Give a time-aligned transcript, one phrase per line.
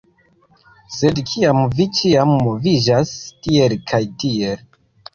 [0.95, 3.15] Sed kiam vi ĉiam moviĝas
[3.45, 4.69] tiel kaj tiel